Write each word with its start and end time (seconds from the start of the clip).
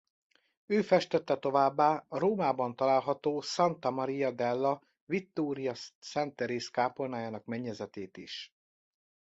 Ő 0.65 0.81
festette 0.81 1.37
továbbá 1.39 2.05
a 2.07 2.17
Rómában 2.17 2.75
található 2.75 3.41
Santa 3.41 3.89
Maria 3.91 4.31
della 4.31 4.81
Vittoria 5.05 5.73
Szent 5.99 6.35
Teréz-kápolnájának 6.35 7.45
mennyezetét 7.45 8.17
is. 8.17 8.53